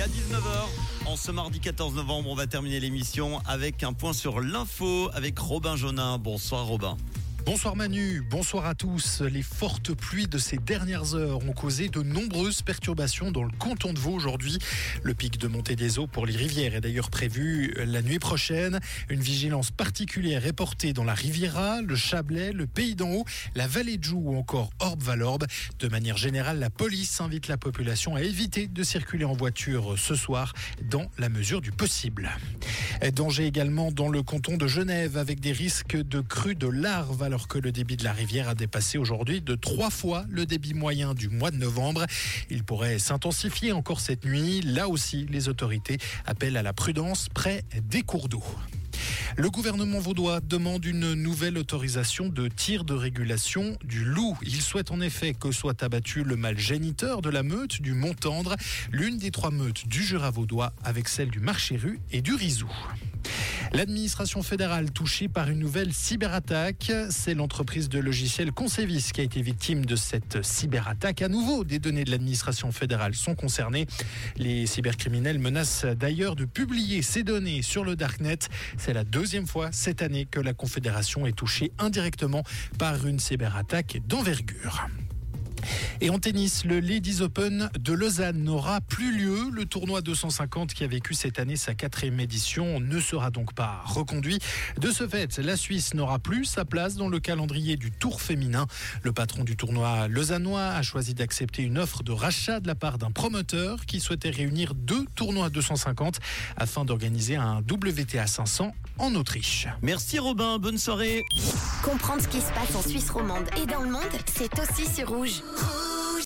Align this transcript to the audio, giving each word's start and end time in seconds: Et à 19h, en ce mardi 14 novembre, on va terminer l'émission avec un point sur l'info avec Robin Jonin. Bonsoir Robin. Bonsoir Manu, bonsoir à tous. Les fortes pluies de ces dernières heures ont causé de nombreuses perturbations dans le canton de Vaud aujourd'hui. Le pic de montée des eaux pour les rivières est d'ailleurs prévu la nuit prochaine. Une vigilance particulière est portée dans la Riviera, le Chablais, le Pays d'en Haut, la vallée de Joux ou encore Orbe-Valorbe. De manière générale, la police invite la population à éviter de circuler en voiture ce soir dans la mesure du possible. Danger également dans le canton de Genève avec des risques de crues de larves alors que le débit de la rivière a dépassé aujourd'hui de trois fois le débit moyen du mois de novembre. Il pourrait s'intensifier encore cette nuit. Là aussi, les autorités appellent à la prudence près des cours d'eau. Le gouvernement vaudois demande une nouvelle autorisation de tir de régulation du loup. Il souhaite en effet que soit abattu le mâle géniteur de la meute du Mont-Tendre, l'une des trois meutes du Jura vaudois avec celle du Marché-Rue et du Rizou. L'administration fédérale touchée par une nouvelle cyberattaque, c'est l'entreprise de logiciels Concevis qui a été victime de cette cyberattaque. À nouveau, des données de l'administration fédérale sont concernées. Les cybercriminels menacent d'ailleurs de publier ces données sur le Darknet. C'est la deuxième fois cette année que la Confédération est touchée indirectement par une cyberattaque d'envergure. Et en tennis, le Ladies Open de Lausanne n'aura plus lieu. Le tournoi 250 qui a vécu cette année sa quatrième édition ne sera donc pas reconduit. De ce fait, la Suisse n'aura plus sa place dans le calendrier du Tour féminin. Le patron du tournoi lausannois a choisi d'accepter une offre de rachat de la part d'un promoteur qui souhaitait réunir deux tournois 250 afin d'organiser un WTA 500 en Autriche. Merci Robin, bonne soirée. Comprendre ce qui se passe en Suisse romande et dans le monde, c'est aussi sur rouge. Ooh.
Et 0.00 0.02
à 0.02 0.06
19h, 0.06 1.08
en 1.10 1.16
ce 1.16 1.30
mardi 1.30 1.60
14 1.60 1.94
novembre, 1.94 2.30
on 2.30 2.34
va 2.34 2.46
terminer 2.46 2.80
l'émission 2.80 3.38
avec 3.46 3.82
un 3.82 3.92
point 3.92 4.14
sur 4.14 4.40
l'info 4.40 5.10
avec 5.12 5.38
Robin 5.38 5.76
Jonin. 5.76 6.16
Bonsoir 6.16 6.64
Robin. 6.64 6.96
Bonsoir 7.46 7.74
Manu, 7.74 8.22
bonsoir 8.28 8.66
à 8.66 8.74
tous. 8.74 9.22
Les 9.22 9.42
fortes 9.42 9.94
pluies 9.94 10.28
de 10.28 10.36
ces 10.36 10.58
dernières 10.58 11.14
heures 11.14 11.38
ont 11.38 11.52
causé 11.52 11.88
de 11.88 12.02
nombreuses 12.02 12.62
perturbations 12.62 13.32
dans 13.32 13.42
le 13.42 13.50
canton 13.58 13.92
de 13.92 13.98
Vaud 13.98 14.12
aujourd'hui. 14.12 14.58
Le 15.02 15.14
pic 15.14 15.38
de 15.38 15.48
montée 15.48 15.74
des 15.74 15.98
eaux 15.98 16.06
pour 16.06 16.26
les 16.26 16.36
rivières 16.36 16.74
est 16.74 16.80
d'ailleurs 16.80 17.10
prévu 17.10 17.74
la 17.76 18.02
nuit 18.02 18.18
prochaine. 18.18 18.78
Une 19.08 19.20
vigilance 19.20 19.70
particulière 19.70 20.46
est 20.46 20.52
portée 20.52 20.92
dans 20.92 21.04
la 21.04 21.14
Riviera, 21.14 21.80
le 21.80 21.96
Chablais, 21.96 22.52
le 22.52 22.66
Pays 22.66 22.94
d'en 22.94 23.10
Haut, 23.10 23.24
la 23.54 23.66
vallée 23.66 23.96
de 23.96 24.04
Joux 24.04 24.22
ou 24.22 24.36
encore 24.36 24.70
Orbe-Valorbe. 24.78 25.46
De 25.78 25.88
manière 25.88 26.18
générale, 26.18 26.58
la 26.58 26.70
police 26.70 27.20
invite 27.20 27.48
la 27.48 27.56
population 27.56 28.14
à 28.16 28.22
éviter 28.22 28.68
de 28.68 28.82
circuler 28.82 29.24
en 29.24 29.32
voiture 29.32 29.98
ce 29.98 30.14
soir 30.14 30.52
dans 30.82 31.10
la 31.18 31.28
mesure 31.30 31.62
du 31.62 31.72
possible. 31.72 32.30
Danger 33.08 33.46
également 33.46 33.90
dans 33.90 34.08
le 34.08 34.22
canton 34.22 34.56
de 34.56 34.66
Genève 34.66 35.16
avec 35.16 35.40
des 35.40 35.52
risques 35.52 35.96
de 35.96 36.20
crues 36.20 36.54
de 36.54 36.68
larves 36.68 37.22
alors 37.22 37.48
que 37.48 37.58
le 37.58 37.72
débit 37.72 37.96
de 37.96 38.04
la 38.04 38.12
rivière 38.12 38.48
a 38.48 38.54
dépassé 38.54 38.98
aujourd'hui 38.98 39.40
de 39.40 39.54
trois 39.54 39.90
fois 39.90 40.24
le 40.28 40.44
débit 40.46 40.74
moyen 40.74 41.14
du 41.14 41.28
mois 41.28 41.50
de 41.50 41.56
novembre. 41.56 42.04
Il 42.50 42.62
pourrait 42.62 42.98
s'intensifier 42.98 43.72
encore 43.72 44.00
cette 44.00 44.24
nuit. 44.24 44.60
Là 44.60 44.88
aussi, 44.88 45.26
les 45.30 45.48
autorités 45.48 45.98
appellent 46.26 46.56
à 46.56 46.62
la 46.62 46.72
prudence 46.72 47.28
près 47.32 47.64
des 47.82 48.02
cours 48.02 48.28
d'eau. 48.28 48.44
Le 49.36 49.48
gouvernement 49.48 50.00
vaudois 50.00 50.40
demande 50.40 50.84
une 50.84 51.14
nouvelle 51.14 51.56
autorisation 51.56 52.28
de 52.28 52.48
tir 52.48 52.84
de 52.84 52.94
régulation 52.94 53.76
du 53.84 54.04
loup. 54.04 54.36
Il 54.42 54.60
souhaite 54.60 54.90
en 54.90 55.00
effet 55.00 55.34
que 55.34 55.52
soit 55.52 55.82
abattu 55.82 56.24
le 56.24 56.36
mâle 56.36 56.58
géniteur 56.58 57.22
de 57.22 57.30
la 57.30 57.42
meute 57.42 57.80
du 57.80 57.94
Mont-Tendre, 57.94 58.56
l'une 58.90 59.18
des 59.18 59.30
trois 59.30 59.50
meutes 59.50 59.86
du 59.86 60.02
Jura 60.02 60.30
vaudois 60.30 60.72
avec 60.82 61.08
celle 61.08 61.30
du 61.30 61.40
Marché-Rue 61.40 62.00
et 62.10 62.22
du 62.22 62.34
Rizou. 62.34 62.70
L'administration 63.72 64.42
fédérale 64.42 64.90
touchée 64.90 65.28
par 65.28 65.48
une 65.48 65.60
nouvelle 65.60 65.92
cyberattaque, 65.92 66.90
c'est 67.10 67.34
l'entreprise 67.34 67.88
de 67.88 68.00
logiciels 68.00 68.50
Concevis 68.50 69.10
qui 69.14 69.20
a 69.20 69.24
été 69.24 69.40
victime 69.42 69.86
de 69.86 69.94
cette 69.94 70.44
cyberattaque. 70.44 71.22
À 71.22 71.28
nouveau, 71.28 71.62
des 71.62 71.78
données 71.78 72.02
de 72.04 72.10
l'administration 72.10 72.72
fédérale 72.72 73.14
sont 73.14 73.36
concernées. 73.36 73.86
Les 74.36 74.66
cybercriminels 74.66 75.38
menacent 75.38 75.84
d'ailleurs 75.84 76.34
de 76.34 76.46
publier 76.46 77.00
ces 77.02 77.22
données 77.22 77.62
sur 77.62 77.84
le 77.84 77.94
Darknet. 77.94 78.40
C'est 78.76 78.92
la 78.92 79.04
deuxième 79.04 79.46
fois 79.46 79.70
cette 79.70 80.02
année 80.02 80.26
que 80.26 80.40
la 80.40 80.52
Confédération 80.52 81.24
est 81.24 81.36
touchée 81.36 81.70
indirectement 81.78 82.42
par 82.76 83.06
une 83.06 83.20
cyberattaque 83.20 83.98
d'envergure. 84.08 84.88
Et 86.00 86.10
en 86.10 86.18
tennis, 86.18 86.64
le 86.64 86.80
Ladies 86.80 87.22
Open 87.22 87.70
de 87.78 87.92
Lausanne 87.92 88.42
n'aura 88.42 88.80
plus 88.80 89.16
lieu. 89.16 89.50
Le 89.52 89.64
tournoi 89.64 90.00
250 90.00 90.74
qui 90.74 90.84
a 90.84 90.86
vécu 90.86 91.14
cette 91.14 91.38
année 91.38 91.56
sa 91.56 91.74
quatrième 91.74 92.20
édition 92.20 92.80
ne 92.80 93.00
sera 93.00 93.30
donc 93.30 93.54
pas 93.54 93.82
reconduit. 93.86 94.38
De 94.78 94.90
ce 94.90 95.06
fait, 95.06 95.38
la 95.38 95.56
Suisse 95.56 95.94
n'aura 95.94 96.18
plus 96.18 96.44
sa 96.44 96.64
place 96.64 96.96
dans 96.96 97.08
le 97.08 97.20
calendrier 97.20 97.76
du 97.76 97.90
Tour 97.90 98.20
féminin. 98.20 98.66
Le 99.02 99.12
patron 99.12 99.44
du 99.44 99.56
tournoi 99.56 100.08
lausannois 100.08 100.68
a 100.68 100.82
choisi 100.82 101.14
d'accepter 101.14 101.62
une 101.62 101.78
offre 101.78 102.02
de 102.02 102.12
rachat 102.12 102.60
de 102.60 102.66
la 102.66 102.74
part 102.74 102.98
d'un 102.98 103.10
promoteur 103.10 103.84
qui 103.86 104.00
souhaitait 104.00 104.30
réunir 104.30 104.74
deux 104.74 105.04
tournois 105.14 105.50
250 105.50 106.18
afin 106.56 106.84
d'organiser 106.84 107.36
un 107.36 107.58
WTA 107.58 108.26
500 108.26 108.72
en 108.98 109.14
Autriche. 109.14 109.68
Merci 109.82 110.18
Robin, 110.18 110.58
bonne 110.58 110.78
soirée. 110.78 111.24
Comprendre 111.82 112.22
ce 112.22 112.28
qui 112.28 112.40
se 112.40 112.52
passe 112.52 112.74
en 112.74 112.82
Suisse 112.82 113.10
romande 113.10 113.44
et 113.62 113.66
dans 113.66 113.80
le 113.80 113.90
monde, 113.90 114.02
c'est 114.26 114.50
aussi 114.58 114.86
sur 114.86 115.08
rouge. 115.08 115.42
Ooh. 115.58 115.79